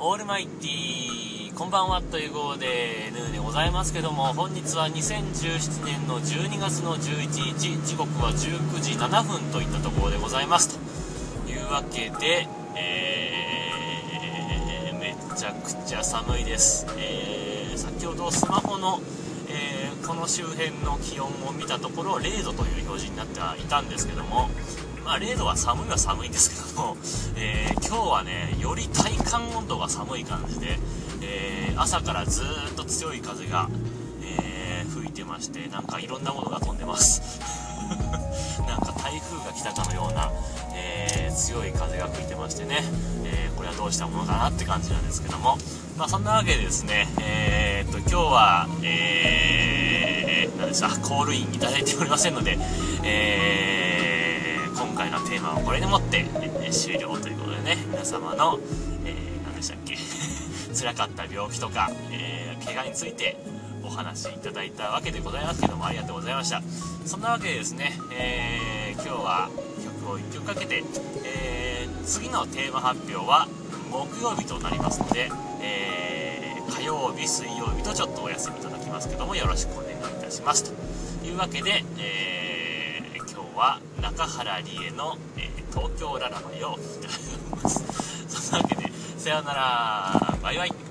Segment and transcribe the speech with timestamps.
[0.00, 10.78] オールマイティこんばんはという号でヌーでございますけども本日は2017年の12月の11日時刻は19時7分といったところでございます。
[11.44, 19.00] というわけで、えー、めちゃくちゃ寒いです、えー、先ほどスマホの、
[19.48, 24.48] えー、この周辺の気温を見たところ0度という表示になってはいたんですけども
[25.08, 26.94] まあ、0度は寒いは寒いんですけども、
[27.34, 30.78] えー、今日はね、より体感温度が寒い感じで、
[31.22, 33.70] えー、朝からずっと強い風が、
[34.22, 37.40] えー、吹いてまして、なんかいろんなものが飛んでます。
[38.68, 40.30] なんか台風が来たかのような、
[40.74, 42.84] え強い風が吹いてましてね、
[43.24, 45.56] えこれはどうしたものかなって感じなんですけども、
[45.96, 52.58] まあそんなわけでですね、えっと、今日は、えー、何ですか、コールインいただいておりませんので、
[53.04, 53.97] えー
[55.10, 56.26] 回のテーマはこれでもって、
[56.62, 57.76] え終了ということでね。
[57.90, 58.58] 皆様の、
[59.04, 59.96] えー、何でしたっけ？
[60.78, 63.36] 辛かった病気とか、えー、怪我について
[63.82, 66.62] お話しいただいたわけでございますけどもありがとうございました。
[67.06, 69.50] そんなわけでですね、えー、今日は
[70.02, 70.84] 曲を1曲かけて、
[71.24, 73.48] えー、次のテーマ発表は
[73.90, 75.30] 木曜日となりますので、
[75.62, 80.64] えー、火曜日水曜日とちょっとお休みいただきますけどもよろしくお願いいたします。
[80.64, 82.47] というわけで、えー
[83.58, 87.84] は中原理恵の、えー、東京ララのよういただきます。
[88.48, 90.87] そんなわけで、さようなら、バイバイ。